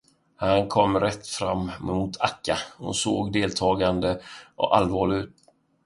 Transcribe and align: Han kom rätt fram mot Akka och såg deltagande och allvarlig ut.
Han 0.35 0.67
kom 0.67 0.99
rätt 0.99 1.27
fram 1.27 1.71
mot 1.79 2.21
Akka 2.21 2.57
och 2.77 2.95
såg 2.95 3.31
deltagande 3.33 4.21
och 4.55 4.77
allvarlig 4.77 5.17
ut. 5.17 5.35